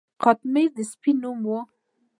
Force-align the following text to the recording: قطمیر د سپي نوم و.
قطمیر 0.23 0.69
د 0.75 0.79
سپي 0.91 1.11
نوم 1.21 1.39
و. 1.47 1.51